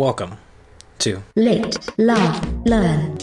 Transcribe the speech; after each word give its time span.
and 0.00 0.06
welcome 0.06 0.38
to 0.98 1.22
Lit, 1.36 1.76
Laugh, 1.98 2.46
Learn. 2.64 3.18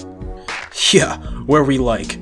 Yeah, 0.91 1.17
where 1.47 1.63
we 1.63 1.79
like 1.79 2.19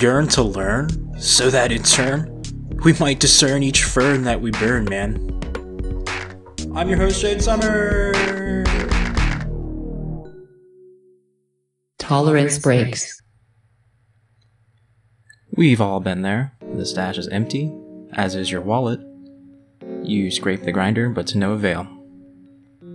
yearn 0.00 0.28
to 0.28 0.42
learn, 0.42 0.88
so 1.20 1.50
that 1.50 1.72
in 1.72 1.82
turn 1.82 2.42
we 2.84 2.94
might 2.94 3.20
discern 3.20 3.62
each 3.62 3.84
fern 3.84 4.22
that 4.24 4.40
we 4.40 4.50
burn, 4.52 4.84
man. 4.84 5.16
I'm 6.74 6.88
your 6.88 6.96
host, 6.96 7.20
Jade 7.20 7.42
Summer. 7.42 8.64
Tolerance 11.98 12.58
breaks. 12.58 13.20
We've 15.54 15.80
all 15.80 16.00
been 16.00 16.22
there. 16.22 16.56
The 16.76 16.86
stash 16.86 17.18
is 17.18 17.28
empty, 17.28 17.70
as 18.14 18.34
is 18.34 18.50
your 18.50 18.62
wallet. 18.62 19.00
You 20.02 20.30
scrape 20.30 20.62
the 20.62 20.72
grinder, 20.72 21.10
but 21.10 21.26
to 21.28 21.38
no 21.38 21.52
avail. 21.52 21.97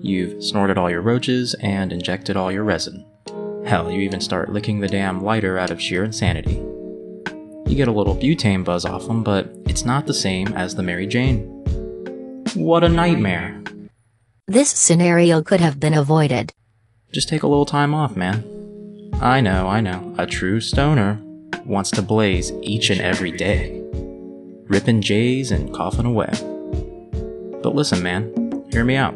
You've 0.05 0.43
snorted 0.43 0.77
all 0.77 0.91
your 0.91 1.01
roaches 1.01 1.53
and 1.61 1.93
injected 1.93 2.35
all 2.35 2.51
your 2.51 2.65
resin. 2.65 3.05
Hell, 3.65 3.89
you 3.89 4.01
even 4.01 4.19
start 4.19 4.51
licking 4.51 4.81
the 4.81 4.89
damn 4.89 5.23
lighter 5.23 5.57
out 5.57 5.71
of 5.71 5.81
sheer 5.81 6.03
insanity. 6.03 6.55
You 7.65 7.77
get 7.77 7.87
a 7.87 7.93
little 7.93 8.13
butane 8.13 8.65
buzz 8.65 8.83
off 8.83 9.07
them, 9.07 9.23
but 9.23 9.49
it's 9.65 9.85
not 9.85 10.05
the 10.05 10.13
same 10.13 10.49
as 10.49 10.75
the 10.75 10.83
Mary 10.83 11.07
Jane. 11.07 11.45
What 12.53 12.83
a 12.83 12.89
nightmare. 12.89 13.63
This 14.45 14.69
scenario 14.69 15.41
could 15.41 15.61
have 15.61 15.79
been 15.79 15.93
avoided. 15.93 16.51
Just 17.13 17.29
take 17.29 17.43
a 17.43 17.47
little 17.47 17.65
time 17.65 17.95
off, 17.95 18.17
man. 18.17 18.43
I 19.21 19.39
know, 19.39 19.69
I 19.69 19.79
know. 19.79 20.13
A 20.17 20.27
true 20.27 20.59
stoner 20.59 21.17
wants 21.63 21.91
to 21.91 22.01
blaze 22.01 22.51
each 22.61 22.89
and 22.89 22.99
every 22.99 23.31
day, 23.31 23.81
ripping 24.67 25.01
J's 25.01 25.49
and 25.49 25.73
coughing 25.73 26.05
away. 26.05 26.29
But 27.63 27.73
listen, 27.73 28.03
man, 28.03 28.65
hear 28.69 28.83
me 28.83 28.97
out. 28.97 29.15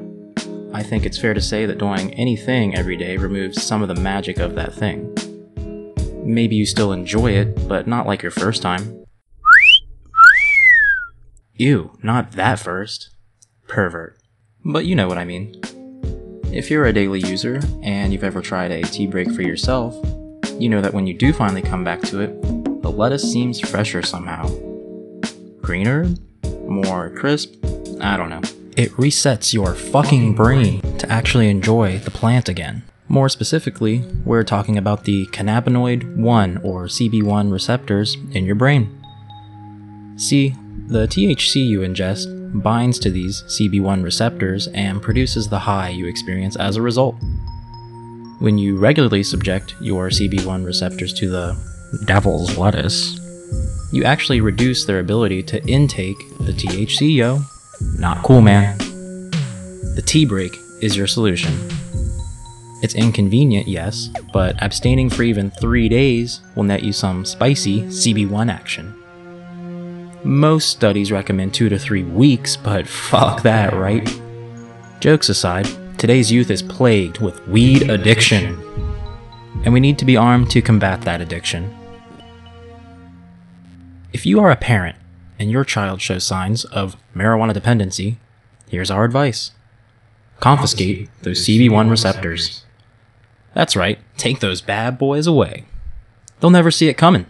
I 0.73 0.83
think 0.83 1.05
it's 1.05 1.17
fair 1.17 1.33
to 1.33 1.41
say 1.41 1.65
that 1.65 1.77
doing 1.77 2.13
anything 2.13 2.75
every 2.75 2.97
day 2.97 3.17
removes 3.17 3.63
some 3.63 3.81
of 3.81 3.87
the 3.87 3.95
magic 3.95 4.37
of 4.39 4.55
that 4.55 4.73
thing. 4.73 5.13
Maybe 6.23 6.55
you 6.55 6.65
still 6.65 6.91
enjoy 6.91 7.31
it, 7.31 7.67
but 7.67 7.87
not 7.87 8.05
like 8.05 8.21
your 8.21 8.31
first 8.31 8.61
time. 8.61 9.05
Ew, 11.55 11.97
not 12.03 12.33
that 12.33 12.59
first. 12.59 13.09
Pervert. 13.67 14.17
But 14.63 14.85
you 14.85 14.95
know 14.95 15.07
what 15.07 15.17
I 15.17 15.25
mean. 15.25 15.59
If 16.51 16.69
you're 16.69 16.85
a 16.85 16.93
daily 16.93 17.21
user 17.21 17.61
and 17.81 18.11
you've 18.11 18.23
ever 18.23 18.41
tried 18.41 18.71
a 18.71 18.83
T-break 18.83 19.31
for 19.31 19.41
yourself, 19.41 19.95
you 20.59 20.69
know 20.69 20.81
that 20.81 20.93
when 20.93 21.07
you 21.07 21.13
do 21.13 21.33
finally 21.33 21.61
come 21.61 21.83
back 21.83 22.01
to 22.03 22.19
it, 22.19 22.41
the 22.81 22.91
lettuce 22.91 23.23
seems 23.23 23.59
fresher 23.59 24.01
somehow. 24.01 24.47
Greener? 25.61 26.07
More 26.65 27.09
crisp? 27.11 27.55
I 28.01 28.17
don't 28.17 28.29
know. 28.29 28.41
It 28.77 28.91
resets 28.91 29.53
your 29.55 29.73
fucking 29.73 30.35
brain 30.35 30.81
to 30.99 31.11
actually 31.11 31.49
enjoy 31.49 31.97
the 31.97 32.11
plant 32.11 32.47
again. 32.47 32.83
More 33.07 33.27
specifically, 33.27 34.03
we're 34.23 34.43
talking 34.43 34.77
about 34.77 35.03
the 35.03 35.25
cannabinoid 35.31 36.15
1 36.15 36.57
or 36.57 36.85
CB1 36.85 37.51
receptors 37.51 38.15
in 38.33 38.45
your 38.45 38.53
brain. 38.53 38.95
See, 40.15 40.53
the 40.85 41.07
THC 41.07 41.67
you 41.67 41.79
ingest 41.79 42.61
binds 42.61 42.99
to 42.99 43.09
these 43.09 43.41
CB1 43.47 44.03
receptors 44.03 44.67
and 44.67 45.01
produces 45.01 45.49
the 45.49 45.57
high 45.57 45.89
you 45.89 46.05
experience 46.05 46.55
as 46.55 46.75
a 46.75 46.81
result. 46.83 47.15
When 48.37 48.59
you 48.59 48.77
regularly 48.77 49.23
subject 49.23 49.73
your 49.81 50.09
CB1 50.09 50.63
receptors 50.63 51.15
to 51.15 51.31
the 51.31 51.57
devil's 52.05 52.59
lettuce, 52.59 53.19
you 53.91 54.03
actually 54.03 54.39
reduce 54.39 54.85
their 54.85 54.99
ability 54.99 55.41
to 55.41 55.65
intake 55.65 56.19
the 56.41 56.51
THC, 56.51 57.15
yo. 57.15 57.41
Not 57.97 58.21
cool, 58.21 58.41
man. 58.41 58.77
The 59.95 60.03
T-break 60.05 60.55
is 60.81 60.95
your 60.95 61.07
solution. 61.07 61.51
It's 62.83 62.93
inconvenient, 62.93 63.67
yes, 63.67 64.09
but 64.31 64.55
abstaining 64.61 65.09
for 65.09 65.23
even 65.23 65.49
three 65.49 65.89
days 65.89 66.41
will 66.55 66.63
net 66.63 66.83
you 66.83 66.93
some 66.93 67.25
spicy 67.25 67.81
CB1 67.81 68.51
action. 68.51 68.93
Most 70.23 70.69
studies 70.69 71.11
recommend 71.11 71.55
two 71.55 71.69
to 71.69 71.79
three 71.79 72.03
weeks, 72.03 72.55
but 72.55 72.87
fuck 73.09 73.41
that, 73.41 73.73
right? 73.73 74.07
Jokes 74.99 75.29
aside, 75.29 75.67
today's 75.97 76.31
youth 76.31 76.51
is 76.51 76.61
plagued 76.61 77.17
with 77.17 77.47
weed 77.47 77.89
addiction. 77.89 78.61
And 79.65 79.73
we 79.73 79.79
need 79.79 79.97
to 79.97 80.05
be 80.05 80.17
armed 80.17 80.51
to 80.51 80.61
combat 80.61 81.01
that 81.01 81.19
addiction. 81.19 81.75
If 84.13 84.23
you 84.27 84.39
are 84.39 84.51
a 84.51 84.55
parent 84.55 84.97
and 85.39 85.51
your 85.51 85.63
child 85.63 86.01
shows 86.01 86.23
signs 86.23 86.65
of 86.65 86.95
marijuana 87.15 87.53
dependency, 87.53 88.17
here's 88.67 88.91
our 88.91 89.03
advice 89.03 89.51
confiscate 90.39 91.09
those 91.23 91.45
CB1 91.45 91.89
receptors. 91.89 92.63
That's 93.53 93.75
right, 93.75 93.99
take 94.17 94.39
those 94.39 94.61
bad 94.61 94.97
boys 94.97 95.25
away. 95.25 95.65
They'll 96.39 96.51
never 96.51 96.69
see 96.69 96.89
it 96.89 96.93
coming. 96.93 97.25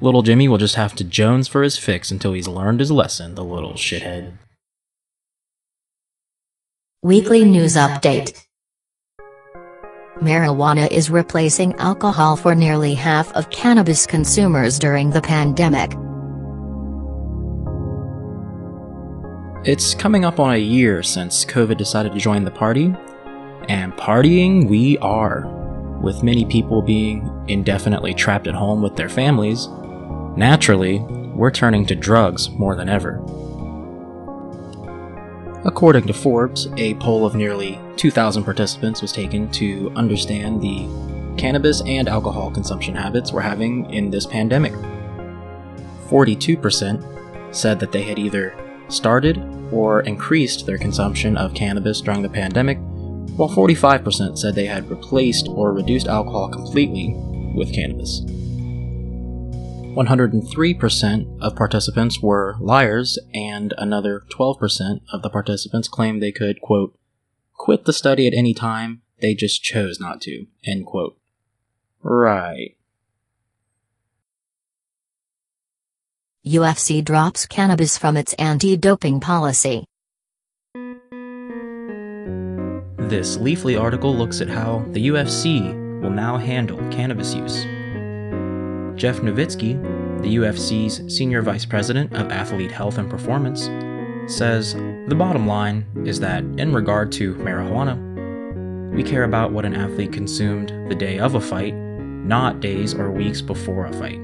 Little 0.00 0.22
Jimmy 0.22 0.48
will 0.48 0.58
just 0.58 0.74
have 0.74 0.94
to 0.96 1.04
Jones 1.04 1.46
for 1.46 1.62
his 1.62 1.78
fix 1.78 2.10
until 2.10 2.32
he's 2.32 2.48
learned 2.48 2.80
his 2.80 2.90
lesson, 2.90 3.34
the 3.34 3.44
little 3.44 3.74
shithead. 3.74 4.32
Weekly 7.02 7.44
News 7.44 7.76
Update 7.76 8.44
Marijuana 10.20 10.90
is 10.90 11.08
replacing 11.08 11.74
alcohol 11.76 12.36
for 12.36 12.54
nearly 12.54 12.94
half 12.94 13.32
of 13.32 13.48
cannabis 13.50 14.06
consumers 14.06 14.78
during 14.78 15.10
the 15.10 15.22
pandemic. 15.22 15.92
It's 19.62 19.94
coming 19.94 20.24
up 20.24 20.40
on 20.40 20.54
a 20.54 20.56
year 20.56 21.02
since 21.02 21.44
COVID 21.44 21.76
decided 21.76 22.14
to 22.14 22.18
join 22.18 22.44
the 22.44 22.50
party, 22.50 22.94
and 23.68 23.92
partying 23.92 24.66
we 24.66 24.96
are. 24.98 25.46
With 26.00 26.22
many 26.22 26.46
people 26.46 26.80
being 26.80 27.30
indefinitely 27.46 28.14
trapped 28.14 28.46
at 28.46 28.54
home 28.54 28.80
with 28.80 28.96
their 28.96 29.10
families, 29.10 29.68
naturally, 30.34 31.00
we're 31.34 31.50
turning 31.50 31.84
to 31.86 31.94
drugs 31.94 32.48
more 32.48 32.74
than 32.74 32.88
ever. 32.88 33.16
According 35.66 36.06
to 36.06 36.14
Forbes, 36.14 36.66
a 36.78 36.94
poll 36.94 37.26
of 37.26 37.34
nearly 37.34 37.78
2,000 37.96 38.44
participants 38.44 39.02
was 39.02 39.12
taken 39.12 39.50
to 39.50 39.92
understand 39.94 40.62
the 40.62 40.88
cannabis 41.36 41.82
and 41.82 42.08
alcohol 42.08 42.50
consumption 42.50 42.94
habits 42.94 43.30
we're 43.30 43.42
having 43.42 43.92
in 43.92 44.08
this 44.08 44.24
pandemic. 44.24 44.72
42% 46.08 47.54
said 47.54 47.78
that 47.78 47.92
they 47.92 48.04
had 48.04 48.18
either 48.18 48.54
started 48.92 49.38
or 49.72 50.00
increased 50.02 50.66
their 50.66 50.78
consumption 50.78 51.36
of 51.36 51.54
cannabis 51.54 52.00
during 52.00 52.22
the 52.22 52.28
pandemic, 52.28 52.78
while 53.36 53.48
45% 53.48 54.38
said 54.38 54.54
they 54.54 54.66
had 54.66 54.90
replaced 54.90 55.48
or 55.48 55.72
reduced 55.72 56.08
alcohol 56.08 56.48
completely 56.48 57.14
with 57.54 57.72
cannabis. 57.72 58.22
103% 59.94 61.40
of 61.40 61.56
participants 61.56 62.20
were 62.20 62.56
liars, 62.60 63.18
and 63.34 63.74
another 63.76 64.22
12% 64.30 65.00
of 65.12 65.22
the 65.22 65.30
participants 65.30 65.88
claimed 65.88 66.22
they 66.22 66.32
could, 66.32 66.60
quote, 66.60 66.96
quit 67.54 67.84
the 67.84 67.92
study 67.92 68.26
at 68.26 68.34
any 68.34 68.54
time, 68.54 69.02
they 69.20 69.34
just 69.34 69.62
chose 69.62 69.98
not 70.00 70.20
to, 70.22 70.46
end 70.64 70.86
quote. 70.86 71.16
Right. 72.02 72.76
UFC 76.46 77.04
drops 77.04 77.44
cannabis 77.44 77.98
from 77.98 78.16
its 78.16 78.32
anti 78.34 78.74
doping 78.74 79.20
policy. 79.20 79.84
This 82.96 83.36
Leafly 83.36 83.78
article 83.78 84.16
looks 84.16 84.40
at 84.40 84.48
how 84.48 84.82
the 84.92 85.08
UFC 85.08 86.00
will 86.00 86.10
now 86.10 86.38
handle 86.38 86.78
cannabis 86.90 87.34
use. 87.34 87.64
Jeff 88.98 89.18
Novitzky, 89.18 89.74
the 90.22 90.36
UFC's 90.36 91.14
senior 91.14 91.42
vice 91.42 91.66
president 91.66 92.14
of 92.14 92.32
athlete 92.32 92.72
health 92.72 92.96
and 92.96 93.10
performance, 93.10 93.68
says 94.32 94.72
the 95.08 95.16
bottom 95.18 95.46
line 95.46 95.84
is 96.06 96.20
that 96.20 96.42
in 96.56 96.72
regard 96.72 97.12
to 97.12 97.34
marijuana, 97.34 97.98
we 98.94 99.02
care 99.02 99.24
about 99.24 99.52
what 99.52 99.66
an 99.66 99.74
athlete 99.74 100.12
consumed 100.12 100.68
the 100.88 100.94
day 100.94 101.18
of 101.18 101.34
a 101.34 101.40
fight, 101.40 101.74
not 101.74 102.60
days 102.60 102.94
or 102.94 103.10
weeks 103.10 103.42
before 103.42 103.84
a 103.84 103.92
fight, 103.92 104.20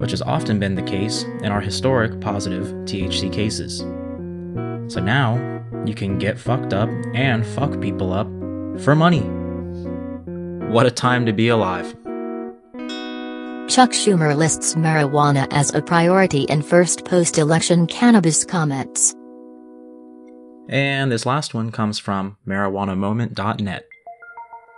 which 0.00 0.12
has 0.12 0.22
often 0.22 0.58
been 0.58 0.74
the 0.74 0.82
case 0.82 1.24
in 1.42 1.52
our 1.52 1.60
historic 1.60 2.22
positive 2.22 2.66
THC 2.86 3.30
cases. 3.30 3.80
So 4.90 4.98
now, 4.98 5.36
you 5.84 5.94
can 5.94 6.18
get 6.18 6.38
fucked 6.38 6.72
up 6.72 6.88
and 7.14 7.46
fuck 7.46 7.78
people 7.82 8.14
up 8.14 8.26
for 8.80 8.96
money. 8.96 9.20
What 10.72 10.86
a 10.86 10.90
time 10.90 11.26
to 11.26 11.34
be 11.34 11.48
alive. 11.48 11.94
Chuck 13.68 13.90
Schumer 13.90 14.34
lists 14.34 14.74
marijuana 14.74 15.46
as 15.50 15.74
a 15.74 15.82
priority 15.82 16.44
in 16.44 16.62
first 16.62 17.04
post 17.04 17.36
election 17.36 17.86
cannabis 17.86 18.42
comments. 18.42 19.14
And 20.70 21.12
this 21.12 21.26
last 21.26 21.52
one 21.52 21.70
comes 21.70 21.98
from 21.98 22.38
marijuanamoment.net. 22.46 23.89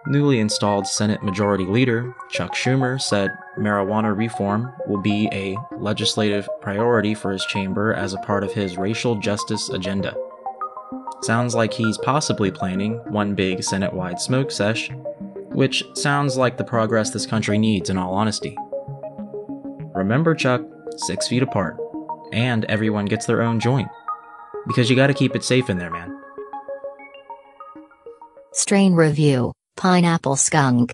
Newly 0.07 0.41
installed 0.41 0.87
Senate 0.89 1.23
Majority 1.23 1.65
Leader 1.65 2.13
Chuck 2.29 2.55
Schumer 2.55 3.01
said 3.01 3.31
marijuana 3.57 4.17
reform 4.17 4.73
will 4.89 5.01
be 5.01 5.29
a 5.33 5.57
legislative 5.77 6.49
priority 6.61 7.15
for 7.15 7.31
his 7.31 7.45
chamber 7.47 7.95
as 7.95 8.13
a 8.13 8.19
part 8.19 8.43
of 8.43 8.53
his 8.53 8.77
racial 8.77 9.15
justice 9.15 9.69
agenda. 9.69 10.15
Sounds 11.23 11.55
like 11.55 11.73
he's 11.73 11.99
possibly 11.99 12.51
planning 12.51 12.95
one 13.13 13.37
big 13.37 13.63
Senate 13.63 13.93
wide 13.93 14.21
smoke 14.21 14.51
sesh, 14.51 14.91
which 15.51 15.85
sounds 15.95 16.37
like 16.37 16.57
the 16.57 16.65
progress 16.65 17.11
this 17.11 17.27
country 17.27 17.57
needs 17.57 17.89
in 17.89 17.97
all 17.97 18.13
honesty. 18.13 18.57
Remember, 19.95 20.35
Chuck, 20.35 20.63
six 20.97 21.29
feet 21.29 21.45
apart, 21.45 21.77
and 22.33 22.65
everyone 22.65 23.05
gets 23.05 23.27
their 23.27 23.41
own 23.41 23.61
joint. 23.61 23.89
Because 24.67 24.91
you 24.91 24.97
gotta 24.97 25.15
keep 25.15 25.37
it 25.37 25.45
safe 25.45 25.71
in 25.71 25.79
there, 25.79 25.91
man. 25.91 26.19
Strain 28.53 28.95
review 28.95 29.53
Pineapple 29.77 30.37
Skunk. 30.37 30.93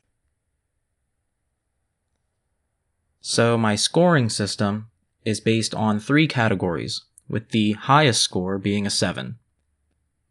So, 3.21 3.59
my 3.59 3.77
scoring 3.77 4.31
system 4.31 4.91
is 5.25 5.41
based 5.41 5.75
on 5.75 6.01
three 6.01 6.27
categories, 6.27 7.03
with 7.29 7.51
the 7.51 7.73
highest 7.73 8.23
score 8.23 8.59
being 8.59 8.87
a 8.87 8.91
7. 8.91 9.37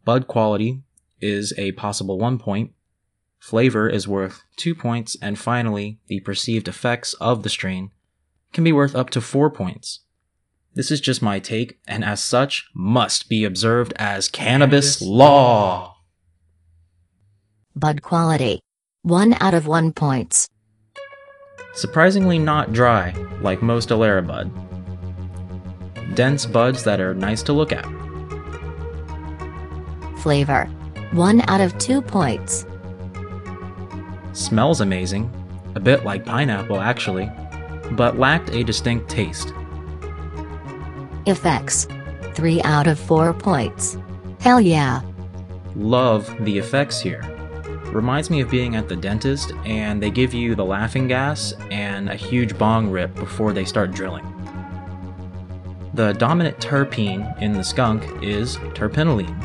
Bud 0.04 0.28
quality 0.28 0.82
is 1.22 1.54
a 1.58 1.74
possible 1.74 2.18
1 2.18 2.40
point, 2.40 2.72
flavor 3.40 3.88
is 3.88 4.08
worth 4.08 4.44
2 4.56 4.74
points, 4.74 5.16
and 5.22 5.38
finally, 5.38 6.00
the 6.08 6.22
perceived 6.22 6.68
effects 6.68 7.14
of 7.16 7.44
the 7.44 7.50
strain 7.50 7.92
can 8.54 8.64
be 8.64 8.72
worth 8.72 8.96
up 8.96 9.10
to 9.12 9.22
4 9.22 9.52
points. 9.52 10.00
This 10.74 10.90
is 10.90 11.02
just 11.02 11.22
my 11.22 11.40
take, 11.40 11.80
and 11.88 12.04
as 12.04 12.24
such, 12.24 12.70
must 12.74 13.30
be 13.30 13.44
observed 13.44 13.94
as 13.98 14.30
cannabis 14.30 15.02
law. 15.02 15.97
Bud 17.78 18.02
quality 18.02 18.60
1 19.04 19.36
out 19.40 19.54
of 19.54 19.68
1 19.68 19.94
points. 19.94 20.48
Surprisingly 21.76 22.40
not 22.40 22.74
dry, 22.74 23.14
like 23.42 23.62
most 23.62 23.90
Alera 23.90 24.26
bud. 24.26 24.50
Dense 26.16 26.48
buds 26.48 26.84
that 26.86 27.00
are 27.00 27.14
nice 27.14 27.44
to 27.44 27.54
look 27.54 27.72
at. 27.72 27.86
Flavor 30.18 30.66
1 31.12 31.44
out 31.48 31.62
of 31.62 31.78
2 31.78 32.02
points. 32.02 32.66
Smells 34.34 34.82
amazing, 34.82 35.32
a 35.76 35.80
bit 35.80 36.04
like 36.04 36.26
pineapple 36.26 36.82
actually, 36.82 37.30
but 37.92 38.18
lacked 38.18 38.50
a 38.50 38.64
distinct 38.64 39.08
taste. 39.08 39.54
Effects 41.28 41.88
3 42.34 42.60
out 42.64 42.88
of 42.88 42.98
4 42.98 43.34
points. 43.34 44.00
Hell 44.40 44.60
yeah. 44.60 45.02
Love 45.76 46.36
the 46.44 46.58
effects 46.58 47.00
here. 47.00 47.22
Reminds 47.92 48.30
me 48.30 48.42
of 48.42 48.50
being 48.50 48.76
at 48.76 48.90
the 48.90 48.96
dentist 48.96 49.54
and 49.66 50.02
they 50.02 50.10
give 50.10 50.34
you 50.34 50.56
the 50.56 50.66
laughing 50.66 51.08
gas 51.08 51.54
and 51.72 52.10
a 52.10 52.16
huge 52.16 52.58
bong 52.58 52.90
rip 52.92 53.16
before 53.16 53.54
they 53.54 53.66
start 53.66 53.92
drilling. 53.92 54.26
The 55.94 56.14
dominant 56.14 56.60
terpene 56.60 57.42
in 57.42 57.54
the 57.54 57.64
skunk 57.64 58.04
is 58.22 58.58
terpinolene. 58.76 59.36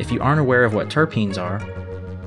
If 0.00 0.10
you 0.10 0.20
aren't 0.20 0.40
aware 0.40 0.64
of 0.64 0.72
what 0.72 0.88
terpenes 0.88 1.36
are, 1.36 1.60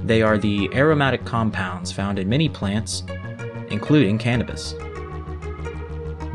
they 0.04 0.22
are 0.22 0.38
the 0.38 0.70
aromatic 0.74 1.26
compounds 1.26 1.92
found 1.92 2.20
in 2.20 2.30
many 2.30 2.50
plants, 2.50 3.04
including 3.70 4.18
cannabis. 4.18 4.76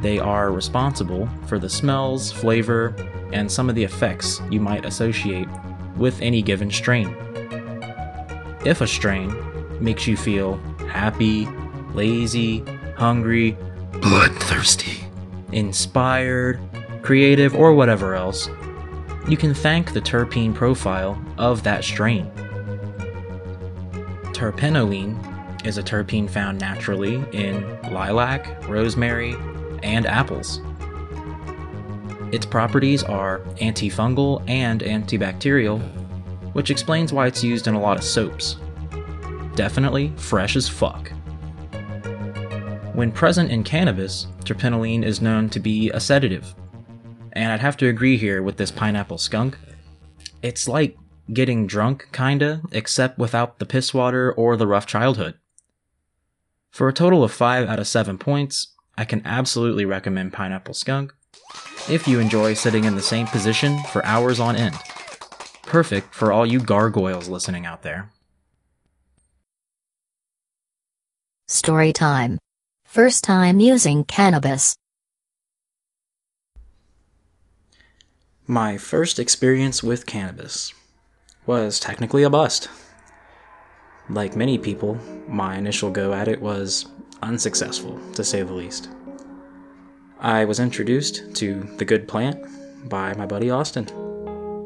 They 0.01 0.19
are 0.19 0.53
responsible 0.53 1.29
for 1.47 1.59
the 1.59 1.69
smells, 1.69 2.33
flavor, 2.33 2.95
and 3.33 3.51
some 3.51 3.69
of 3.69 3.75
the 3.75 3.85
effects 3.85 4.41
you 4.51 4.61
might 4.61 4.85
associate 4.85 5.49
with 5.97 6.21
any 6.21 6.43
given 6.43 6.71
strain. 6.71 7.17
If 8.65 8.81
a 8.81 8.87
strain 8.87 9.35
makes 9.81 10.07
you 10.07 10.17
feel 10.17 10.57
happy, 10.89 11.47
lazy, 11.93 12.65
hungry, 12.97 13.57
bloodthirsty, 14.01 15.05
inspired, 15.53 16.59
creative, 17.03 17.55
or 17.55 17.75
whatever 17.75 18.15
else, 18.15 18.49
you 19.29 19.37
can 19.37 19.55
thank 19.55 19.93
the 19.93 20.01
terpene 20.01 20.55
profile 20.55 21.23
of 21.39 21.63
that 21.65 21.85
strain. 21.85 22.31
Terpinolene 24.33 25.67
is 25.67 25.79
a 25.79 25.83
terpene 25.83 26.29
found 26.29 26.61
naturally 26.61 27.23
in 27.33 27.63
lilac, 27.93 28.69
rosemary, 28.69 29.35
and 29.83 30.07
apples. 30.07 30.61
Its 32.33 32.45
properties 32.45 33.03
are 33.03 33.39
antifungal 33.61 34.43
and 34.49 34.81
antibacterial, 34.81 35.81
which 36.55 36.71
explains 36.71 37.13
why 37.13 37.27
it's 37.27 37.45
used 37.45 37.67
in 37.67 37.75
a 37.75 37.81
lot 37.81 37.99
of 37.99 38.05
soaps. 38.05 38.57
Definitely 39.55 40.13
fresh 40.17 40.57
as 40.57 40.69
fuck. 40.69 41.13
When 42.95 43.13
present 43.13 43.51
in 43.51 43.63
cannabis, 43.65 44.29
terpinolene 44.45 45.05
is 45.05 45.21
known 45.21 45.49
to 45.51 45.61
be 45.61 45.91
a 45.91 46.01
sedative. 46.01 46.55
And 47.33 47.53
I'd 47.53 47.61
have 47.61 47.77
to 47.79 47.89
agree 47.89 48.17
here 48.17 48.43
with 48.43 48.57
this 48.57 48.71
pineapple 48.71 49.19
skunk. 49.19 49.59
It's 50.43 50.69
like 50.69 50.97
getting 51.33 51.67
drunk, 51.67 52.09
kinda, 52.13 52.63
except 52.71 53.19
without 53.19 53.59
the 53.59 53.67
piss 53.67 53.93
water 53.93 54.33
or 54.33 54.57
the 54.57 54.67
rough 54.67 54.87
childhood. 54.87 55.35
For 56.71 56.89
a 56.89 56.93
total 56.93 57.25
of 57.25 57.33
5 57.33 57.69
out 57.69 57.79
of 57.79 57.89
7 57.89 58.19
points, 58.19 58.69
I 58.97 59.05
can 59.05 59.23
absolutely 59.25 59.85
recommend 59.85 60.33
Pineapple 60.33 60.75
Skunk 60.75 61.13
if 61.89 62.07
you 62.07 62.21
enjoy 62.21 62.55
sitting 62.55 62.85
in 62.85 62.95
the 62.95 63.03
same 63.03 63.27
position 63.27 63.79
for 63.91 64.05
hours 64.05 64.39
on 64.39 64.57
end. 64.57 64.77
Perfect 65.67 66.15
for 66.15 66.33
all 66.33 66.47
you 66.47 66.61
gargoyles 66.61 67.29
listening 67.29 67.67
out 67.67 67.83
there. 67.83 68.11
Story 71.49 71.93
time. 71.93 72.39
First 72.87 73.25
time 73.25 73.61
using 73.61 74.05
cannabis. 74.05 74.75
My 78.47 78.77
first 78.77 79.19
experience 79.19 79.83
with 79.83 80.07
cannabis 80.07 80.73
was 81.47 81.81
technically 81.81 82.23
a 82.23 82.31
bust. 82.31 82.69
Like 84.09 84.37
many 84.37 84.59
people, 84.59 84.99
my 85.27 85.57
initial 85.57 85.91
go 85.91 86.13
at 86.13 86.29
it 86.29 86.41
was 86.41 86.87
unsuccessful, 87.23 87.99
to 88.13 88.23
say 88.23 88.43
the 88.43 88.53
least. 88.53 88.91
I 90.21 90.45
was 90.45 90.61
introduced 90.61 91.35
to 91.37 91.61
the 91.79 91.85
good 91.85 92.07
plant 92.07 92.39
by 92.89 93.15
my 93.15 93.27
buddy 93.27 93.51
Austin, 93.51 93.87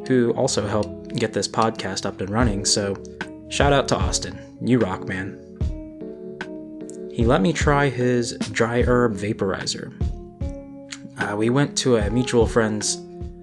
who 0.08 0.32
also 0.32 0.66
helped 0.66 1.14
get 1.14 1.32
this 1.32 1.46
podcast 1.46 2.04
up 2.04 2.20
and 2.20 2.30
running, 2.30 2.64
so 2.64 2.96
shout 3.48 3.72
out 3.72 3.86
to 3.88 3.96
Austin. 3.96 4.38
You 4.60 4.80
rock, 4.80 5.06
man. 5.06 5.38
He 7.12 7.24
let 7.24 7.40
me 7.40 7.52
try 7.52 7.88
his 7.88 8.32
dry 8.52 8.82
herb 8.82 9.14
vaporizer. 9.14 9.92
Uh, 11.20 11.36
we 11.36 11.50
went 11.50 11.78
to 11.78 11.96
a 11.96 12.10
mutual 12.10 12.46
friend's 12.46 12.98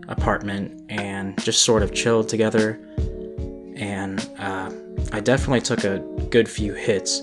apartment 0.10 0.82
and 0.90 1.42
just 1.44 1.64
sort 1.64 1.84
of 1.84 1.94
chilled 1.94 2.28
together, 2.28 2.80
and 3.78 4.30
uh, 4.40 4.72
I 5.14 5.22
definitely 5.22 5.62
took 5.62 5.84
a 5.84 6.00
good 6.30 6.50
few 6.50 6.74
hits 6.74 7.22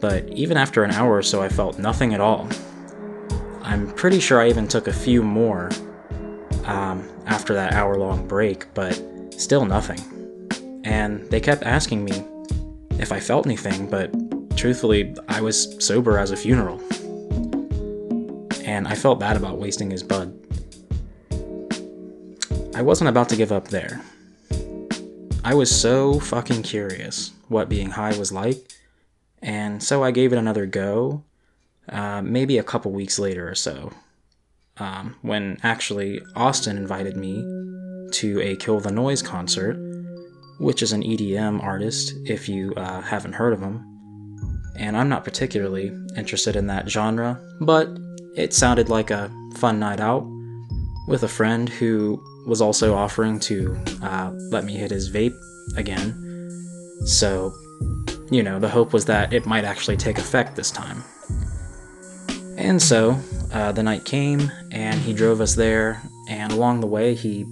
but 0.00 0.28
even 0.28 0.56
after 0.56 0.84
an 0.84 0.90
hour 0.92 1.16
or 1.16 1.22
so, 1.22 1.42
I 1.42 1.48
felt 1.48 1.78
nothing 1.78 2.14
at 2.14 2.20
all. 2.20 2.48
I'm 3.62 3.92
pretty 3.94 4.20
sure 4.20 4.40
I 4.40 4.48
even 4.48 4.68
took 4.68 4.86
a 4.86 4.92
few 4.92 5.22
more 5.22 5.70
um, 6.68 7.08
after 7.26 7.52
that 7.54 7.72
hour 7.72 7.96
long 7.96 8.26
break, 8.26 8.72
but 8.74 8.94
still 9.36 9.64
nothing. 9.64 10.00
And 10.84 11.28
they 11.30 11.40
kept 11.40 11.64
asking 11.64 12.04
me 12.04 12.24
if 12.98 13.10
I 13.10 13.18
felt 13.18 13.46
anything, 13.46 13.90
but 13.90 14.12
truthfully, 14.56 15.14
I 15.28 15.40
was 15.40 15.84
sober 15.84 16.18
as 16.18 16.30
a 16.30 16.36
funeral. 16.36 16.80
And 18.64 18.86
I 18.86 18.94
felt 18.94 19.18
bad 19.18 19.36
about 19.36 19.58
wasting 19.58 19.90
his 19.90 20.02
bud. 20.02 20.32
I 22.74 22.82
wasn't 22.82 23.10
about 23.10 23.28
to 23.30 23.36
give 23.36 23.50
up 23.50 23.68
there. 23.68 24.00
I 25.42 25.54
was 25.54 25.74
so 25.74 26.20
fucking 26.20 26.62
curious 26.62 27.32
what 27.48 27.68
being 27.68 27.90
high 27.90 28.16
was 28.16 28.30
like 28.30 28.58
and 29.42 29.82
so 29.82 30.02
I 30.02 30.10
gave 30.10 30.32
it 30.32 30.38
another 30.38 30.66
go, 30.66 31.22
uh, 31.88 32.22
maybe 32.22 32.58
a 32.58 32.62
couple 32.62 32.90
weeks 32.92 33.18
later 33.18 33.48
or 33.48 33.54
so, 33.54 33.92
um, 34.78 35.16
when 35.22 35.58
actually 35.62 36.20
Austin 36.34 36.76
invited 36.76 37.16
me 37.16 37.44
to 38.12 38.40
a 38.40 38.56
Kill 38.56 38.80
the 38.80 38.90
Noise 38.90 39.22
concert, 39.22 39.76
which 40.58 40.82
is 40.82 40.92
an 40.92 41.02
EDM 41.02 41.62
artist 41.62 42.14
if 42.24 42.48
you 42.48 42.74
uh, 42.74 43.00
haven't 43.00 43.34
heard 43.34 43.52
of 43.52 43.60
him. 43.60 43.84
And 44.76 44.96
I'm 44.96 45.08
not 45.08 45.24
particularly 45.24 45.92
interested 46.16 46.56
in 46.56 46.66
that 46.68 46.88
genre, 46.88 47.40
but 47.60 47.88
it 48.36 48.54
sounded 48.54 48.88
like 48.88 49.10
a 49.10 49.30
fun 49.56 49.78
night 49.78 50.00
out 50.00 50.24
with 51.08 51.22
a 51.22 51.28
friend 51.28 51.68
who 51.68 52.22
was 52.46 52.60
also 52.60 52.94
offering 52.94 53.40
to 53.40 53.76
uh, 54.02 54.30
let 54.50 54.64
me 54.64 54.74
hit 54.74 54.90
his 54.90 55.10
vape 55.10 55.36
again. 55.76 56.14
So 57.06 57.52
you 58.30 58.42
know, 58.42 58.58
the 58.58 58.68
hope 58.68 58.92
was 58.92 59.04
that 59.06 59.32
it 59.32 59.46
might 59.46 59.64
actually 59.64 59.96
take 59.96 60.18
effect 60.18 60.56
this 60.56 60.70
time. 60.70 61.02
And 62.56 62.80
so, 62.80 63.18
uh, 63.52 63.72
the 63.72 63.82
night 63.82 64.04
came, 64.04 64.50
and 64.70 64.98
he 65.00 65.12
drove 65.12 65.40
us 65.40 65.54
there, 65.54 66.02
and 66.28 66.52
along 66.52 66.80
the 66.80 66.86
way, 66.86 67.14
he 67.14 67.46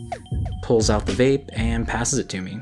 pulls 0.62 0.90
out 0.90 1.06
the 1.06 1.12
vape 1.12 1.48
and 1.52 1.86
passes 1.86 2.18
it 2.18 2.28
to 2.30 2.40
me. 2.40 2.60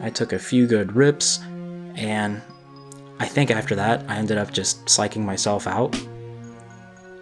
I 0.00 0.10
took 0.10 0.32
a 0.32 0.38
few 0.38 0.66
good 0.66 0.94
rips, 0.94 1.40
and 1.94 2.42
I 3.18 3.26
think 3.26 3.50
after 3.50 3.74
that, 3.76 4.04
I 4.08 4.16
ended 4.16 4.38
up 4.38 4.52
just 4.52 4.84
psyching 4.86 5.24
myself 5.24 5.66
out. 5.66 5.98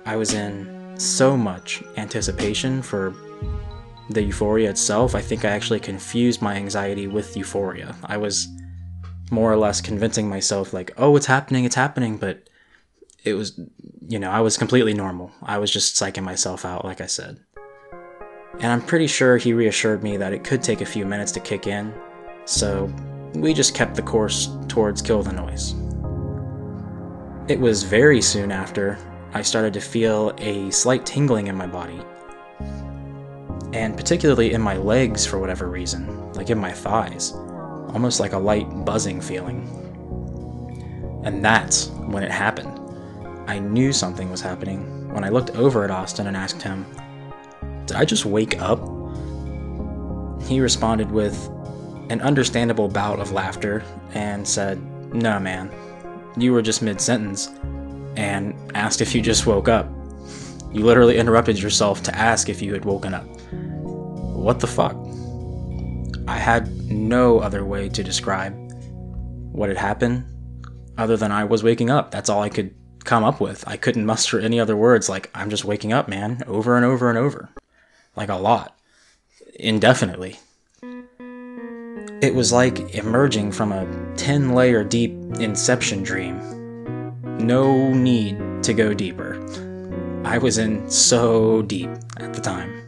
I 0.06 0.16
was 0.16 0.35
in 0.35 0.94
so 0.99 1.37
much 1.37 1.83
anticipation 1.97 2.83
for 2.83 3.14
the 4.11 4.23
euphoria 4.23 4.71
itself, 4.71 5.14
I 5.14 5.21
think 5.21 5.44
I 5.44 5.50
actually 5.50 5.80
confused 5.80 6.42
my 6.42 6.56
anxiety 6.56 7.06
with 7.06 7.37
euphoria. 7.37 7.94
I 8.04 8.16
was 8.16 8.49
more 9.30 9.50
or 9.50 9.56
less 9.56 9.80
convincing 9.80 10.28
myself, 10.28 10.73
like, 10.73 10.92
oh, 10.99 11.16
it's 11.16 11.26
happening, 11.26 11.64
it's 11.64 11.75
happening, 11.75 12.18
but 12.18 12.49
it 13.25 13.35
was, 13.35 13.59
you 14.07 14.19
know, 14.19 14.31
I 14.31 14.40
was 14.40 14.57
completely 14.57 14.93
normal. 14.93 15.33
I 15.43 15.59
was 15.59 15.71
just 15.71 15.97
psyching 15.97 16.23
myself 16.23 16.64
out, 16.64 16.85
like 16.85 17.00
I 17.00 17.07
said. 17.07 17.40
And 18.61 18.66
I'm 18.66 18.83
pretty 18.83 19.07
sure 19.07 19.37
he 19.37 19.52
reassured 19.52 20.02
me 20.02 20.16
that 20.19 20.33
it 20.33 20.45
could 20.45 20.62
take 20.62 20.81
a 20.81 20.87
few 20.87 21.04
minutes 21.07 21.33
to 21.33 21.40
kick 21.40 21.66
in, 21.66 21.93
so 22.45 22.93
we 23.35 23.52
just 23.52 23.75
kept 23.75 23.97
the 23.97 24.02
course 24.02 24.49
towards 24.69 25.02
Kill 25.02 25.23
the 25.23 25.33
Noise. 25.33 25.75
It 27.50 27.59
was 27.59 27.83
very 27.83 28.23
soon 28.23 28.52
after 28.52 28.97
I 29.33 29.43
started 29.43 29.75
to 29.75 29.81
feel 29.81 30.33
a 30.38 30.71
slight 30.71 31.04
tingling 31.04 31.49
in 31.49 31.57
my 31.57 31.66
body, 31.66 32.00
and 33.73 33.97
particularly 33.97 34.52
in 34.52 34.61
my 34.61 34.76
legs 34.76 35.26
for 35.26 35.40
whatever 35.40 35.69
reason, 35.69 36.33
like 36.35 36.50
in 36.50 36.59
my 36.59 36.71
thighs, 36.71 37.33
almost 37.33 38.21
like 38.21 38.35
a 38.35 38.38
light 38.38 38.69
buzzing 38.85 39.21
feeling. 39.21 39.69
And 41.25 41.45
that's 41.45 41.88
when 41.88 42.23
it 42.23 42.31
happened. 42.31 42.84
I 43.47 43.59
knew 43.59 43.93
something 43.93 44.31
was 44.31 44.41
happening 44.41 45.13
when 45.13 45.25
I 45.25 45.29
looked 45.29 45.51
over 45.51 45.85
at 45.85 45.91
Austin 45.91 46.27
and 46.27 46.37
asked 46.37 46.63
him, 46.63 46.87
Did 47.87 47.97
I 47.97 48.05
just 48.05 48.25
wake 48.25 48.61
up? 48.61 48.81
He 50.43 50.61
responded 50.61 51.11
with 51.11 51.49
an 52.11 52.21
understandable 52.21 52.89
bout 52.89 53.21
of 53.21 53.33
laughter 53.33 53.85
and 54.13 54.47
said, 54.47 54.83
No, 55.13 55.39
man, 55.39 55.71
you 56.37 56.53
were 56.53 56.63
just 56.63 56.83
mid 56.83 57.01
sentence, 57.01 57.49
and 58.17 58.55
asked 58.75 59.01
if 59.01 59.15
you 59.15 59.21
just 59.21 59.47
woke 59.47 59.69
up. 59.69 59.89
You 60.73 60.85
literally 60.85 61.19
interrupted 61.19 61.61
yourself 61.61 62.03
to 62.05 62.17
ask 62.17 62.49
if 62.49 62.61
you 62.61 62.73
had 62.73 62.85
woken 62.85 63.15
up. 63.15 63.27
What 63.53 64.61
the 64.61 64.67
fuck? 64.67 64.97
I 66.27 66.39
had 66.39 66.69
no 66.91 67.39
other 67.39 67.65
way 67.65 67.89
to 67.91 68.03
describe 68.03 68.55
what 69.53 69.69
had 69.69 69.79
happened 69.79 70.25
other 70.97 71.17
than 71.17 71.31
I 71.31 71.45
was 71.45 71.63
waking 71.63 71.91
up. 71.91 72.11
That's 72.11 72.29
all 72.29 72.43
I 72.43 72.49
could 72.49 72.75
come 73.04 73.25
up 73.25 73.40
with. 73.40 73.64
I 73.66 73.76
couldn't 73.76 74.06
muster 74.06 74.40
any 74.40 74.58
other 74.58 74.76
words 74.76 75.08
like, 75.08 75.30
I'm 75.34 75.50
just 75.50 75.64
waking 75.64 75.92
up, 75.92 76.08
man, 76.08 76.42
over 76.46 76.76
and 76.76 76.84
over 76.84 77.08
and 77.08 77.18
over. 77.18 77.50
Like 78.16 78.28
a 78.28 78.37
lot. 78.37 78.76
Indefinitely. 79.54 80.38
It 82.20 82.34
was 82.34 82.52
like 82.52 82.94
emerging 82.94 83.52
from 83.52 83.73
a 83.73 83.87
10 84.16 84.54
layer 84.54 84.82
deep 84.82 85.12
inception 85.38 86.02
dream. 86.02 86.38
No 87.38 87.92
need 87.92 88.62
to 88.62 88.73
go 88.73 88.94
deeper. 88.94 89.38
I 90.25 90.38
was 90.38 90.58
in 90.58 90.88
so 90.90 91.62
deep 91.62 91.90
at 92.16 92.32
the 92.32 92.40
time. 92.40 92.80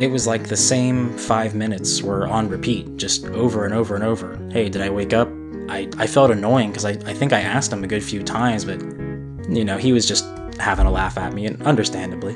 It 0.00 0.10
was 0.10 0.26
like 0.26 0.48
the 0.48 0.56
same 0.56 1.16
five 1.18 1.54
minutes 1.54 2.02
were 2.02 2.26
on 2.26 2.48
repeat, 2.48 2.96
just 2.96 3.26
over 3.26 3.66
and 3.66 3.74
over 3.74 3.94
and 3.94 4.04
over. 4.04 4.38
Hey, 4.50 4.70
did 4.70 4.80
I 4.80 4.88
wake 4.88 5.12
up? 5.12 5.28
I, 5.68 5.88
I 5.98 6.06
felt 6.06 6.30
annoying 6.30 6.70
because 6.70 6.84
I, 6.84 6.90
I 6.90 7.14
think 7.14 7.32
I 7.32 7.40
asked 7.40 7.72
him 7.72 7.84
a 7.84 7.86
good 7.86 8.02
few 8.02 8.22
times, 8.22 8.64
but, 8.64 8.80
you 9.48 9.64
know, 9.64 9.78
he 9.78 9.92
was 9.92 10.06
just 10.06 10.24
having 10.58 10.86
a 10.86 10.90
laugh 10.90 11.16
at 11.16 11.32
me, 11.32 11.46
and 11.46 11.62
understandably. 11.62 12.34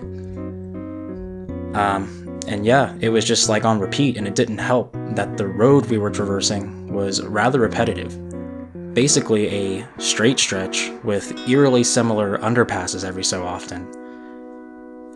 Um, 1.74 2.40
and 2.46 2.64
yeah, 2.64 2.94
it 3.00 3.08
was 3.08 3.24
just 3.24 3.48
like 3.48 3.64
on 3.64 3.78
repeat, 3.78 4.16
and 4.16 4.26
it 4.26 4.34
didn't 4.34 4.58
help 4.58 4.92
that 5.14 5.36
the 5.36 5.46
road 5.46 5.86
we 5.86 5.98
were 5.98 6.10
traversing 6.10 6.92
was 6.92 7.22
rather 7.22 7.60
repetitive. 7.60 8.18
Basically, 8.94 9.48
a 9.80 9.88
straight 9.98 10.38
stretch 10.38 10.90
with 11.02 11.36
eerily 11.48 11.82
similar 11.82 12.38
underpasses 12.38 13.04
every 13.04 13.24
so 13.24 13.44
often. 13.44 13.86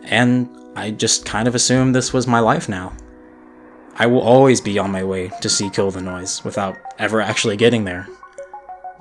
And 0.03 0.49
I 0.75 0.91
just 0.91 1.25
kind 1.25 1.47
of 1.47 1.55
assumed 1.55 1.95
this 1.95 2.11
was 2.11 2.27
my 2.27 2.39
life 2.39 2.67
now. 2.67 2.93
I 4.01 4.07
will 4.07 4.21
always 4.21 4.61
be 4.61 4.79
on 4.79 4.91
my 4.91 5.03
way 5.03 5.29
to 5.41 5.49
see 5.49 5.69
Kill 5.69 5.91
the 5.91 6.01
Noise 6.01 6.41
without 6.45 6.77
ever 6.97 7.19
actually 7.19 7.57
getting 7.57 7.83
there. 7.83 8.07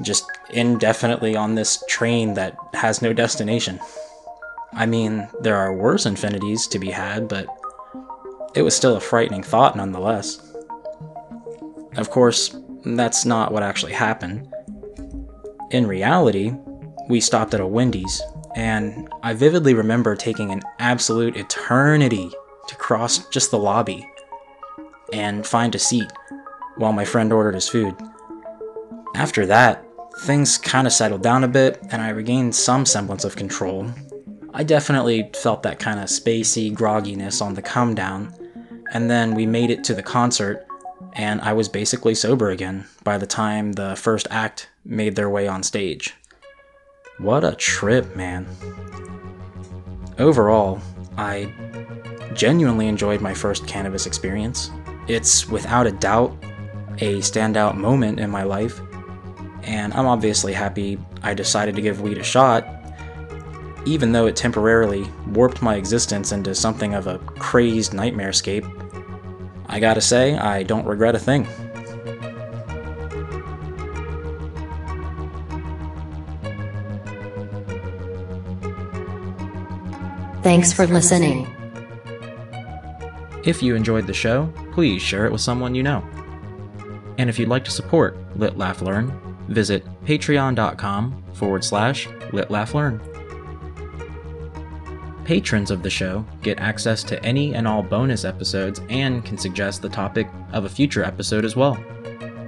Just 0.03 0.25
indefinitely 0.51 1.37
on 1.37 1.55
this 1.55 1.85
train 1.89 2.35
that 2.35 2.57
has 2.75 3.01
no 3.01 3.13
destination. 3.13 3.79
I 4.73 4.87
mean, 4.87 5.29
there 5.41 5.55
are 5.55 5.73
worse 5.73 6.05
infinities 6.05 6.67
to 6.67 6.81
be 6.81 6.91
had, 6.91 7.29
but 7.29 7.47
it 8.57 8.63
was 8.63 8.75
still 8.75 8.97
a 8.97 9.01
frightening 9.01 9.45
thought 9.45 9.77
nonetheless. 9.77 10.53
Of 11.97 12.11
course, 12.11 12.57
that's 12.85 13.25
not 13.25 13.53
what 13.53 13.63
actually 13.63 13.93
happened. 13.93 14.53
In 15.71 15.87
reality, 15.87 16.55
we 17.09 17.21
stopped 17.21 17.55
at 17.55 17.61
a 17.61 17.67
Wendy's 17.67 18.21
and 18.57 19.09
I 19.23 19.35
vividly 19.35 19.75
remember 19.75 20.17
taking 20.17 20.51
an 20.51 20.63
absolute 20.81 21.37
eternity 21.37 22.33
to 22.67 22.75
cross 22.75 23.29
just 23.29 23.53
the 23.53 23.59
lobby 23.59 24.05
and 25.13 25.47
find 25.47 25.75
a 25.75 25.79
seat 25.79 26.11
while 26.77 26.93
my 26.93 27.05
friend 27.05 27.33
ordered 27.33 27.55
his 27.55 27.69
food. 27.69 27.95
After 29.15 29.47
that, 29.47 29.85
things 30.21 30.59
kind 30.59 30.87
of 30.87 30.93
settled 30.93 31.23
down 31.23 31.45
a 31.45 31.49
bit 31.49 31.81
and 31.91 32.03
I 32.03 32.11
regained 32.11 32.55
some 32.55 32.87
semblance 32.87 33.25
of 33.25 33.37
control. 33.37 33.91
I 34.55 34.65
definitely 34.65 35.31
felt 35.43 35.63
that 35.63 35.79
kind 35.79 36.01
of 36.01 36.07
spacey 36.07 36.75
grogginess 36.75 37.43
on 37.43 37.55
the 37.55 37.63
come 37.63 37.95
down, 37.95 38.35
and 38.93 39.11
then 39.11 39.35
we 39.35 39.47
made 39.47 39.71
it 39.71 39.85
to 39.85 39.95
the 39.95 40.03
concert, 40.03 40.67
and 41.13 41.41
I 41.43 41.53
was 41.53 41.69
basically 41.69 42.15
sober 42.15 42.51
again 42.51 42.87
by 43.05 43.19
the 43.19 43.27
time 43.27 43.73
the 43.73 43.95
first 43.95 44.27
act 44.31 44.69
made 44.85 45.17
their 45.17 45.29
way 45.29 45.47
on 45.47 45.63
stage. 45.63 46.15
What 47.19 47.45
a 47.45 47.55
trip, 47.55 48.17
man. 48.17 48.47
Overall, 50.19 50.81
I 51.17 51.53
genuinely 52.35 52.89
enjoyed 52.89 53.21
my 53.21 53.35
first 53.35 53.67
cannabis 53.67 54.07
experience. 54.07 54.71
It's 55.09 55.49
without 55.49 55.87
a 55.87 55.93
doubt 55.93 56.37
a 57.01 57.19
standout 57.19 57.77
moment 57.77 58.21
in 58.21 58.29
my 58.29 58.43
life, 58.43 58.81
and 59.63 59.93
I'm 59.95 60.07
obviously 60.07 60.53
happy 60.53 60.99
I 61.23 61.35
decided 61.35 61.77
to 61.77 61.83
give 61.83 62.01
weed 62.01 62.19
a 62.19 62.23
shot, 62.23 62.67
even 63.87 64.13
though 64.13 64.27
it 64.27 64.37
temporarily 64.37 65.09
warped 65.29 65.63
my 65.63 65.77
existence 65.77 66.33
into 66.33 66.55
something 66.55 66.95
of 66.95 67.07
a 67.07 67.19
crazed 67.19 67.93
nightmarescape. 67.93 68.67
I 69.67 69.81
gotta 69.81 70.01
say, 70.01 70.37
I 70.37 70.63
don't 70.63 70.85
regret 70.85 71.15
a 71.15 71.19
thing. 71.19 71.47
Thanks 80.43 80.73
for 80.73 80.87
listening. 80.87 81.58
If 83.49 83.63
you 83.63 83.75
enjoyed 83.75 84.07
the 84.07 84.13
show, 84.13 84.53
please 84.73 85.01
share 85.01 85.25
it 85.25 85.33
with 85.33 85.41
someone 85.41 85.75
you 85.75 85.83
know. 85.83 86.05
And 87.17 87.31
if 87.31 87.39
you'd 87.39 87.49
like 87.49 87.65
to 87.65 87.71
support 87.71 88.15
Lit 88.37 88.59
Laugh 88.59 88.83
Learn, 88.83 89.11
visit 89.49 89.87
patreon.com 90.05 91.25
forward 91.33 91.65
slash 91.65 92.11
Lit 92.35 92.51
Laugh 92.51 92.75
Learn. 92.75 93.01
Patrons 95.25 95.71
of 95.71 95.83
the 95.83 95.89
show 95.89 96.27
get 96.43 96.59
access 96.59 97.03
to 97.05 97.25
any 97.25 97.55
and 97.55 97.67
all 97.67 97.83
bonus 97.83 98.27
episodes 98.27 98.83
and 98.91 99.25
can 99.25 99.39
suggest 99.39 99.81
the 99.81 99.89
topic 99.89 100.29
of 100.53 100.67
a 100.67 100.69
future 100.69 101.03
episode 101.03 101.47
as 101.47 101.57
well. 101.57 101.83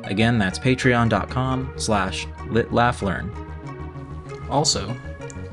Again, 0.04 0.36
that's 0.36 0.58
patreon.com 0.58 1.72
slash 1.76 2.26
Lit 2.48 2.74
Laugh 2.74 3.00
Learn. 3.00 3.32
Also, 4.50 4.94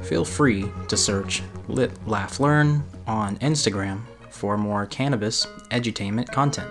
feel 0.02 0.26
free 0.26 0.70
to 0.90 0.98
search 0.98 1.42
Lit 1.70 2.06
Laugh 2.06 2.42
Learn 2.42 2.84
on 3.08 3.38
Instagram 3.38 4.02
for 4.38 4.56
more 4.58 4.86
cannabis 4.86 5.48
edutainment 5.72 6.32
content. 6.32 6.70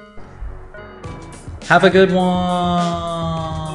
Have 1.64 1.82
a 1.82 1.90
good 1.90 2.12
one! 2.12 3.65